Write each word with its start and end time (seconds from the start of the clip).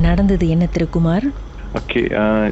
நடந்தது 0.00 0.48
என்ன 0.48 0.64
திருக்குமார்? 0.66 1.26
ஓகே 1.74 2.00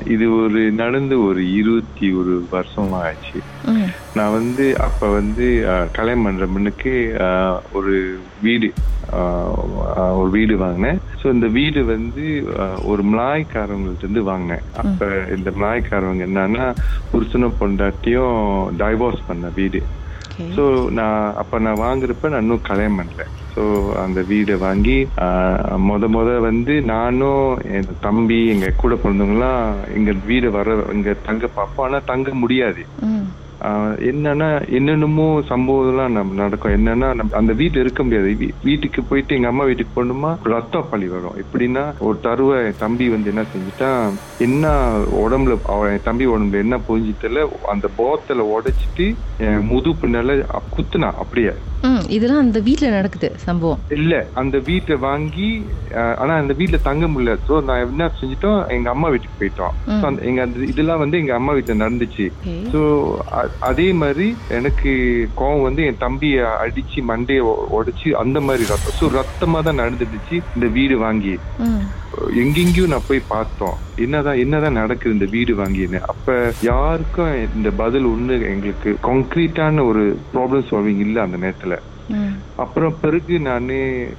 இது 0.06 0.26
ஒரு 0.36 0.60
நடந்து 0.72 1.14
ஒரு 1.24 1.40
இருபத்தி 1.54 2.06
ஒரு 2.12 2.34
வருஷம் 2.50 2.92
ஆச்சு 3.00 3.38
ம், 3.68 3.90
நான் 4.14 4.32
வந்து 4.32 4.64
அப்ப 4.78 5.08
வந்து 5.10 5.46
முன்னுக்கு 6.46 6.92
ஆஹ், 7.26 7.60
ஒரு 7.72 7.94
வீடு 8.40 8.68
ஒரு 10.14 10.30
வீடு 10.30 10.56
வாங்கினேன். 10.56 11.00
ஸோ 11.20 11.32
இந்த 11.32 11.46
வீடு 11.50 11.84
வந்து 11.86 12.24
ஒரு 12.84 13.02
மலாய்க்காரவங்கள்ட்ட 13.10 14.04
இருந்து 14.04 14.22
வாங்கினேன். 14.22 14.64
அப்ப 14.76 15.00
இந்த 15.36 15.50
மலாய்க்காரவங்க 15.56 16.24
என்னன்னா 16.26 16.66
புருஷனும் 17.12 17.58
பொண்டாட்டியும் 17.60 18.38
டைவோர்ஸ் 18.78 19.26
பண்ண 19.26 19.48
வீடு. 19.54 19.82
ஸோ 20.56 20.64
நான் 20.90 21.34
அப்ப 21.34 21.58
நான் 21.58 21.82
வாங்குறப்ப 21.82 22.28
நான் 22.28 22.42
இன்னும் 22.42 22.68
கல்யாணம் 22.68 23.00
பண்ணல. 23.00 23.24
ஸோ 23.54 23.64
அந்த 23.98 24.20
வீடை 24.28 24.54
வாங்கி 24.58 24.96
ஆஹ், 25.24 25.58
மொத 25.84 26.08
மொத 26.08 26.30
வந்து 26.40 26.74
நானும் 26.86 27.44
என் 27.72 27.90
தம்பி 28.00 28.38
எங்க 28.48 28.70
கூட 28.76 28.94
பிறந்தவங்களாம் 28.96 29.66
எங்க 29.94 30.12
வீடு 30.24 30.50
வர 30.50 30.66
இங்க 30.92 31.14
தங்க 31.26 31.46
பார்ப்போம் 31.54 31.86
ஆனா 31.86 32.00
தங்க 32.06 32.34
முடியாது. 32.40 32.82
என்னன்னா 34.08 34.68
என்னென்னமோ 34.70 35.40
சம்பவம்லாம் 35.48 36.08
நம்ம 36.08 36.34
நடக்கும். 36.34 36.86
என்னன்னா 36.86 37.30
அந்த 37.30 37.52
வீட்டுல 37.52 37.76
இருக்க 37.76 38.02
முடியாது. 38.02 38.36
வீட்டுக்கு 38.62 39.02
போயிட்டு 39.02 39.34
எங்க 39.34 39.48
அம்மா 39.48 39.64
வீட்டுக்கு 39.64 40.04
போகணுமா? 40.04 40.36
ரத்த 40.42 40.78
பழி 40.80 41.08
வரும். 41.08 41.44
எப்படின்னா 41.44 41.98
ஒரு 41.98 42.18
தருவ 42.22 42.76
தம்பி 42.78 43.08
வந்து 43.08 43.28
என்ன 43.28 43.44
செஞ்சுட்டான் 43.54 44.12
என்ன 44.38 44.92
உடம்புல 44.98 45.58
அவன் 45.66 46.00
தம்பி 46.04 46.26
உடம்புல 46.26 46.52
என்ன 46.52 46.80
புரிஞ்சிட்டல 46.88 47.48
அந்த 47.66 47.88
போத்தல 47.98 48.44
உடைச்சிட்டு 48.56 49.14
முது 49.62 49.90
பின்னால 49.90 50.46
அப்~ 50.46 50.72
குத்துனான் 50.76 51.12
அப்படியே. 51.18 51.50
இதெல்லாம் 52.08 52.38
அந்த 52.38 52.60
வீட்ல 52.60 52.88
நடக்குது 52.88 53.32
சம்பவம். 53.36 53.78
இல்ல 53.88 54.26
அந்த 54.34 54.58
வீட்டை 54.58 54.96
வாங்கி 54.96 55.66
ஆனா 55.94 56.34
அந்த 56.34 56.54
வீட்டுல 56.58 56.82
தங்க 56.82 57.06
முடியல. 57.06 57.38
ஸோ 57.48 57.64
நான் 57.64 57.88
என்ன 57.88 58.10
செஞ்சுட்டோம்? 58.20 58.68
எங்க 58.68 58.90
அம்மா 58.90 59.08
வீட்டுக்கு 59.08 59.36
போயிட்டோம். 59.40 60.22
எங்க 60.22 60.48
இதெல்லாம் 60.66 60.98
வந்து 60.98 61.18
எங்க 61.18 61.34
அம்மா 61.34 61.52
வீட்டுல 61.52 61.82
நடந்துச்சு. 61.84 62.32
Okay. 62.46 63.52
அதே 63.60 63.92
மாதிரி 63.92 64.36
எனக்கு 64.48 64.90
கோவம் 65.36 65.62
வந்து 65.62 65.84
என் 65.84 65.98
தம்பியை 65.98 66.42
அடிச்சு 66.64 67.00
மண்டையை 67.10 67.42
உடைச்சு 67.78 68.10
அந்த 68.10 68.40
மாதிரி 68.40 68.64
ரத்தம். 68.72 68.96
ஸோ 69.00 69.10
ரத்தமா 69.18 69.62
தான் 69.62 69.80
நடந்துடுச்சு 69.82 70.42
இந்த 70.54 70.66
வீடு 70.66 70.98
வாங்கி. 70.98 71.34
எங்கெங்கேயும் 72.42 72.92
நான் 72.94 73.08
போய் 73.08 73.28
பார்த்தோம். 73.28 73.76
என்னதான் 73.96 74.38
என்னதான் 74.38 74.72
நடக்குது 74.72 75.14
இந்த 75.14 75.28
வீடு 75.36 75.54
வாங்கின்னு. 75.54 76.00
அப்ப 76.00 76.52
யாருக்கும் 76.62 77.34
இந்த 77.54 77.70
பதில் 77.70 78.04
ஒண்ணு 78.04 78.50
எங்களுக்கு 78.52 78.92
கான்கிரீட்டான 79.08 79.86
ஒரு 79.86 80.18
ப்ராப்ளம் 80.34 80.68
சால்விங் 80.70 81.04
இல்ல 81.06 81.22
அந்த 81.22 81.36
நேரத்துல. 81.46 81.78
அப்புறம் 82.56 82.96
பிறகு 83.00 83.40
நான் 83.40 83.68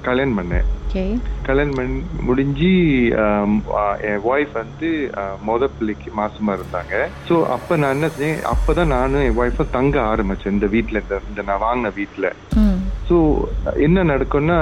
கல்யாணம் 0.02 0.38
பண்ணேன். 0.38 0.66
Okay. 0.96 1.08
கல்யாணம் 1.42 1.74
பண்ணி 1.74 1.98
முடிஞ்சு 2.20 2.70
என் 4.08 4.22
ஒய்ஃப் 4.26 4.54
வந்து 4.54 4.88
மொத 5.46 5.68
பிள்ளைக்கு 5.74 6.08
மாசமா 6.14 6.52
இருந்தாங்க 6.52 6.94
ஸோ 7.28 7.34
அப்ப 7.56 7.76
நான் 7.76 7.94
என்ன 7.96 8.08
செஞ்சேன்? 8.14 8.40
அப்பதான் 8.52 8.92
நானும் 8.94 9.22
என் 9.22 9.38
ஒய்ஃபும் 9.38 9.70
தங்க 9.70 9.96
ஆரம்பிச்சேன் 10.12 10.54
இந்த 10.56 10.68
வீட்ல 10.74 11.02
இந்த 11.04 11.18
இந்த 11.30 11.42
நான் 11.48 11.64
வாங்கின 11.66 11.92
வீட்ல. 11.94 12.26
ம், 12.56 12.65
ஸோ 13.08 13.16
என்ன 13.86 14.02
நடக்கும்னா 14.04 14.56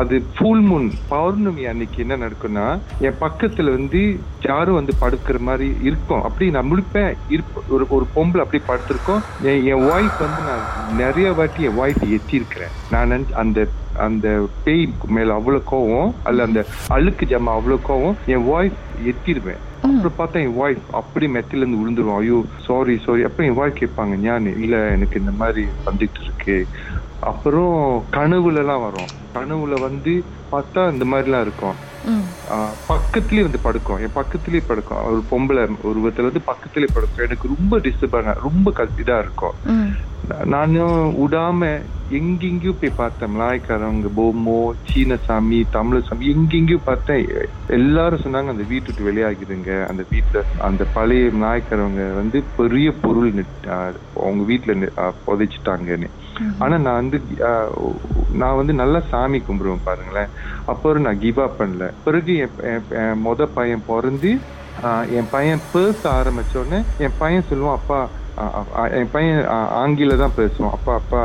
அது 0.00 0.14
ஃபுல் 0.32 0.62
மூன் 0.68 0.86
பௌர்ணமி 1.08 1.64
அன்னைக்கு 1.72 1.98
என்ன 2.04 2.14
நடக்கும்னா 2.22 2.64
என் 3.06 3.20
பக்கத்துல 3.20 3.74
வந்து 3.76 4.00
யாரும் 4.48 4.78
வந்து 4.78 4.94
படுக்கிற 5.02 5.38
மாதிரி 5.48 5.68
இருக்கும். 5.88 6.24
அப்படி 6.26 6.46
நான் 6.56 6.70
முழிப்பேன். 6.70 7.12
இருப்ப 7.34 7.62
ஒரு 7.76 7.86
ஒரு 7.96 8.06
பொம்பளை 8.16 8.42
அப்படி 8.44 8.60
படுத்திருக்கோம். 8.70 9.22
என் 9.70 9.84
ஒய்ஃப் 9.92 10.18
வந்து 10.24 10.42
நான் 10.50 10.64
நிறைய 11.02 11.30
வாட்டி 11.38 11.68
என் 11.68 11.78
ஒய்ஃப் 11.82 12.02
எத்திருக்கிறேன் 12.18 12.74
நான் 12.94 13.14
அந்த 13.42 13.68
அந்த 14.06 14.28
பேய் 14.64 14.84
மேல 15.16 15.36
அவ்வளவு 15.38 15.68
கோவம் 15.70 16.10
அல்ல 16.28 16.48
அந்த 16.48 16.60
அழுக்கு 16.96 17.26
ஜாமா 17.30 17.54
அவ்வளவு 17.58 17.86
கோவம் 17.88 18.18
என் 18.34 18.46
ஒய்ஃப் 18.56 18.80
எத்திருவேன் 19.12 19.62
அப்புறம் 19.84 20.18
பார்த்தா 20.18 20.42
என் 20.46 20.58
ஒய்ஃப் 20.62 20.84
அப்படி 21.00 21.26
மெத்தில 21.34 21.62
இருந்து 21.62 21.80
விழுந்துருவோம் 21.80 22.18
ஐயோ 22.20 22.38
சாரி 22.66 22.94
சாரி 23.06 23.24
அப்புறம் 23.26 23.48
என் 23.50 23.60
ஒய்ஃப் 23.62 23.80
கேட்பாங்க 23.80 24.16
ஞான் 24.24 24.52
இல்ல 24.64 24.76
எனக்கு 24.96 25.20
இந்த 25.22 25.34
மாதிரி 25.40 25.64
வந்துட்டு 25.88 26.20
இருக்கு. 26.24 26.58
அப்புறம் 27.20 27.76
கனவுல 28.16 28.56
எல்லாம் 28.56 28.82
வரும். 28.82 29.10
கனவுல 29.34 29.80
வந்து 29.80 30.12
பார்த்தா 30.52 30.92
இந்த 30.92 31.04
மாதிரிலாம் 31.04 31.40
இருக்கும். 31.40 31.76
பக்கத்துலயே 32.90 33.42
வந்து 33.42 33.60
படுக்கும். 33.60 33.98
என் 33.98 34.16
பக்கத்துலயே 34.18 34.62
படுக்கும். 34.66 35.00
ஒரு 35.08 35.22
பொம்பளை 35.30 35.62
உருவத்துல 35.90 36.28
வந்து 36.28 36.42
பக்கத்துலயே 36.50 36.90
படுக்கும். 36.96 37.24
எனக்கு 37.26 37.50
ரொம்ப 37.56 37.78
டிஸ்டர்ப் 37.78 38.16
ஆன 38.18 38.34
ரொம்ப 38.46 38.72
இதா 39.04 39.18
இருக்கும். 39.24 39.56
நானும் 40.44 40.98
விடாம 41.20 41.68
எங்கெங்கேயும் 42.18 42.78
போய் 42.80 42.92
பார்த்தேன். 42.96 43.32
மலாய்க்காரவங்க 43.36 44.08
போமோ 44.18 44.56
சீனசாமி 44.88 45.58
தமிழசாமி 45.76 46.24
எங்கெங்கேயும் 46.32 46.84
பார்த்தேன். 46.84 47.24
எல்லாரும் 47.78 48.22
சொன்னாங்க 48.24 48.52
அந்த 48.54 48.64
வீட்டு 48.72 48.88
விட்டு 48.88 49.08
வெளியாகிடுங்க. 49.08 49.70
அந்த 49.90 50.02
வீட்டுல 50.12 50.42
அந்த 50.68 50.84
பழைய 50.96 51.30
மலாய்க்காரவங்க 51.40 52.04
வந்து 52.20 52.40
பெரிய 52.56 52.92
பொருள் 53.02 53.44
அவங்க 54.24 54.42
வீட்டுல 54.52 54.90
புதைச்சிட்டாங்கன்னு. 55.26 56.10
ஆனா 56.58 56.76
நான் 56.86 57.00
வந்து 57.00 57.20
நான் 58.40 58.58
வந்து 58.60 58.72
நல்லா 58.82 59.00
சாமி 59.10 59.38
கும்பிடுவேன் 59.48 59.86
பாருங்களேன். 59.88 60.30
அப்புறம் 60.72 61.06
நான் 61.08 61.22
கிவ் 61.24 61.40
அப் 61.46 61.58
பண்ணல. 61.60 61.86
பிறகு 62.04 62.34
என் 62.36 63.24
மொத 63.26 63.48
பையன் 63.54 63.88
பிறந்து 63.90 64.32
என் 65.18 65.28
பையன் 65.30 65.66
பேச 65.72 65.98
ஆரம்பிச்ச 66.10 66.62
உடனே 66.62 66.80
என் 67.04 67.18
பையன் 67.18 67.48
சொல்லுவான் 67.50 67.78
அப்பா 67.80 68.00
என் 69.00 69.12
பையன் 69.12 69.44
ஆங்கில 69.82 70.16
தான் 70.22 70.38
பேசுவான். 70.40 70.74
அப்பா 70.78 70.94
அப்பா 71.00 71.22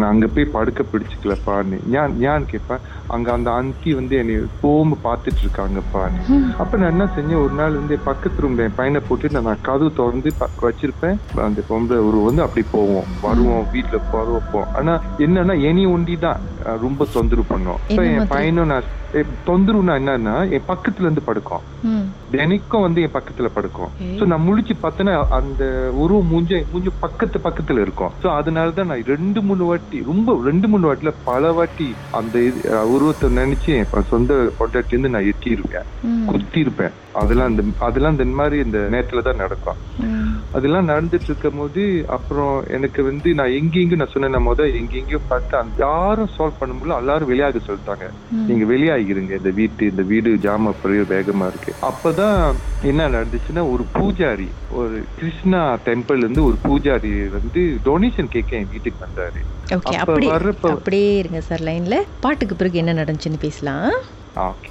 நான் 0.00 0.10
அங்க 0.10 0.26
போய் 0.34 0.52
படுக்க 0.56 0.80
பிடிச்சிக்கலப்பான்னு 0.90 1.76
ஞான் 1.92 2.12
ஞான் 2.24 2.44
கேட்பேன் 2.50 2.84
அங்க 3.14 3.28
அந்த 3.36 3.48
அந்தி 3.60 3.90
வந்து 3.98 4.14
என்னை 4.20 4.34
போகும்போது 4.60 5.02
பார்த்துட்டு 5.06 5.40
இருக்காங்கப்பான்னு 5.44 6.20
அப்ப 6.62 6.78
நான் 6.80 6.92
என்ன 6.94 7.06
செஞ்சேன்? 7.16 7.42
ஒரு 7.44 7.54
நாள் 7.60 7.78
வந்து 7.80 7.96
பக்கத்து 8.08 8.42
ரூம்ல 8.44 8.66
என் 8.68 8.78
பையனை 8.80 9.00
போட்டு 9.08 9.32
நான் 9.36 9.64
கதவு 9.68 9.90
திறந்து 9.98 10.32
வச்சிருப்பேன். 10.66 11.18
அந்த 11.48 11.62
பொம்பளை 11.70 11.98
ஒரு 12.10 12.20
வந்து 12.28 12.44
அப்படி 12.46 12.64
போவோம். 12.76 13.08
வருவோம் 13.24 13.66
வீட்டுல 13.74 14.00
போவோம். 14.12 14.70
ஆனா 14.80 14.94
என்னன்னா 15.26 15.56
எனி 15.70 15.86
ஒண்டி 15.94 16.16
தான் 16.26 16.40
ரொம்ப 16.84 17.06
தொந்தரவு 17.16 17.46
என்ன 17.50 18.14
என்? 18.20 18.30
பையனும் 18.34 18.72
நான் 18.74 18.88
தொந்தரவுனா 19.46 19.94
என்னன்னா 20.00 20.34
என் 20.50 20.68
பக்கத்துல 20.68 21.06
இருந்து 21.06 21.20
படுக்கும் 21.20 21.64
தினைக்கும் 22.30 22.84
வந்து 22.84 23.02
என் 23.02 23.14
பக்கத்துல 23.16 23.48
படுக்கும். 23.54 23.90
சோ 24.18 24.24
நான் 24.26 24.44
முழிச்சு 24.46 24.74
பார்த்தேன்னா 24.82 25.14
அந்த 25.30 25.62
உருவம் 26.02 26.30
மூஞ்ச 26.32 26.60
மூஞ்ச 26.72 26.90
பக்கத்து 27.00 27.38
பக்கத்துல 27.38 27.80
இருக்கும். 27.80 28.12
சோ 28.22 28.26
அதனால 28.38 28.70
தான் 28.70 28.86
நான் 28.86 29.04
ரெண்டு 29.06 29.42
மூணு 29.42 29.64
வாட்டி 29.64 29.98
ரொம்ப 30.02 30.36
ரெண்டு 30.44 30.68
மூணு 30.68 30.88
வாட்டில 30.88 31.12
பல 31.24 31.52
வாட்டி 31.52 31.88
அந்த 32.12 32.36
உருவத்தை 32.94 33.30
நினைச்சு 33.30 33.72
என் 33.78 34.08
சொந்த 34.08 34.34
பொண்டாட்டி 34.58 34.94
இருந்து 34.94 35.14
நான் 35.16 35.30
எட்டி 35.32 35.50
இருப்பேன் 35.50 35.88
குத்தி 36.26 36.60
இருப்பேன் 36.60 36.94
அதெல்லாம் 37.12 37.50
இந்த 37.50 37.64
அதெல்லாம் 37.78 38.16
இந்த 38.18 38.36
மாதிரி 38.40 38.58
இந்த 38.58 38.78
நேரத்துல 38.94 39.22
தான் 39.22 39.42
நடக்கும் 39.44 39.78
அதெல்லாம் 40.56 40.88
நடந்துட்டு 40.90 41.28
இருக்கும் 41.30 41.58
போது 41.60 41.82
அப்புறம் 42.16 42.54
எனக்கு 42.76 43.00
வந்து 43.08 43.28
நான் 43.38 43.54
எங்கெங்கயும் 43.58 44.02
நான் 44.02 44.12
சொன்னேன் 44.14 44.34
நான் 44.36 44.46
முத 44.48 44.68
எங்கெங்கயும் 44.80 45.28
பார்த்தா 45.32 45.60
அந்த 45.62 45.84
யாரும் 45.86 46.32
சால்வ் 46.36 46.60
பண்ண 46.60 46.72
முடியல 46.76 47.00
எல்லாரும் 47.02 47.30
வெளியாக 47.32 47.62
சொல்லிட்டாங்க. 47.68 48.06
நீங்க 48.48 48.64
வெளியாகிருங்க 48.72 49.34
இந்த 49.40 49.52
வீட்டு 49.60 49.90
இந்த 49.92 50.04
வீடு 50.12 50.32
ஜாம 50.46 50.74
பெரிய 50.82 51.02
வேகமா 51.14 51.48
இருக்கு. 51.52 51.72
அப்பதான் 51.90 52.40
என்ன 52.90 53.08
நடந்துச்சுன்னா 53.16 53.64
ஒரு 53.74 53.86
பூஜாரி 53.98 54.48
ஒரு 54.80 54.96
கிருஷ்ணா 55.18 55.62
டெம்பிள் 55.88 56.22
இருந்து 56.24 56.42
ஒரு 56.48 56.58
பூஜாரி 56.66 57.12
வந்து 57.36 57.62
டொனேஷன் 57.86 58.32
கேட்க 58.34 58.60
என் 58.60 58.72
வீட்டுக்கு 58.74 59.04
வந்தாரு. 59.06 59.42
ஓகே 59.78 59.96
அப்படியே 60.72 61.08
இருங்க 61.22 61.40
சார் 61.48 61.64
லைன்ல 61.68 61.98
பாட்டுக்கு 62.26 62.56
பிறகு 62.60 62.82
என்ன 62.82 62.94
நடந்துச்சுன்னு 63.00 63.44
பேசலாம். 63.46 63.90
Okay 64.50 64.70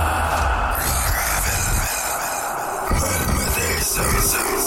episode. 4.21 4.60